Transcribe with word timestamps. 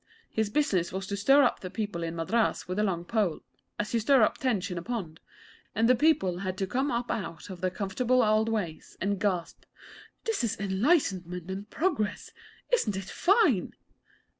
His 0.31 0.49
business 0.49 0.91
was 0.91 1.05
to 1.05 1.15
stir 1.15 1.43
up 1.43 1.59
the 1.59 1.69
people 1.69 2.01
in 2.01 2.15
Madras 2.15 2.67
with 2.67 2.79
a 2.79 2.83
long 2.83 3.05
pole 3.05 3.41
as 3.77 3.93
you 3.93 3.99
stir 3.99 4.23
up 4.23 4.39
tench 4.39 4.71
in 4.71 4.79
a 4.79 4.81
pond 4.81 5.19
and 5.75 5.87
the 5.87 5.93
people 5.93 6.39
had 6.39 6.57
to 6.57 6.65
come 6.65 6.89
up 6.89 7.11
out 7.11 7.51
of 7.51 7.61
their 7.61 7.69
comfortable 7.69 8.23
old 8.23 8.49
ways 8.49 8.97
and 8.99 9.19
gasp 9.21 9.61
'This 10.23 10.43
is 10.43 10.59
Enlightenment 10.59 11.51
and 11.51 11.69
Progress. 11.69 12.31
Isn't 12.73 12.97
it 12.97 13.11
fine!' 13.11 13.75